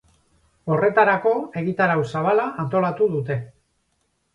[0.75, 3.43] Horretarako, egitarau zabala antolatu dute.